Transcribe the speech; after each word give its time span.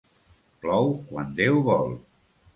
Plou 0.63 0.89
quan 1.11 1.31
Déu 1.41 1.61
vol. 1.69 1.95